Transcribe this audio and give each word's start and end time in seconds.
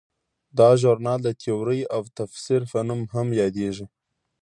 دا 0.57 0.69
ژورنال 0.81 1.19
د 1.23 1.29
تیورۍ 1.41 1.81
او 1.95 2.01
تفسیر 2.17 2.61
په 2.71 2.79
نوم 2.87 3.01
هم 3.13 3.27
یادیږي. 3.41 3.85